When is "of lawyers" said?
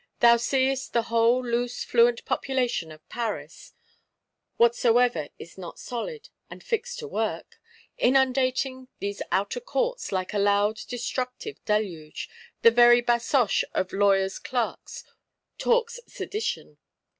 13.75-14.39